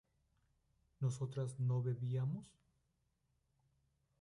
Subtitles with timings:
[0.99, 2.47] ¿nosotras no bebíamos?